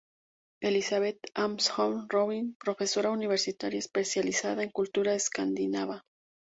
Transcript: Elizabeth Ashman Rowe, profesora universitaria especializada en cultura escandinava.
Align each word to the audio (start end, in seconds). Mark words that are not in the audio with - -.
Elizabeth 0.61 1.29
Ashman 1.35 2.07
Rowe, 2.09 2.55
profesora 2.57 3.11
universitaria 3.11 3.77
especializada 3.77 4.63
en 4.63 4.71
cultura 4.71 5.13
escandinava. 5.13 6.03